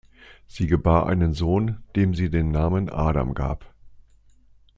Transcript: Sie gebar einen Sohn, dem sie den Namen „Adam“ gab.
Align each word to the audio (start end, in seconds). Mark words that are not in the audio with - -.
Sie 0.47 0.65
gebar 0.65 1.05
einen 1.05 1.31
Sohn, 1.35 1.83
dem 1.95 2.15
sie 2.15 2.31
den 2.31 2.49
Namen 2.49 2.89
„Adam“ 2.89 3.35
gab. 3.35 3.71